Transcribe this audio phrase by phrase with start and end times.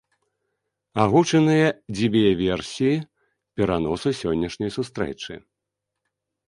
[1.03, 1.67] Агучаныя
[1.97, 2.97] дзве версіі
[3.61, 5.33] пераносу сённяшняй сустрэчы.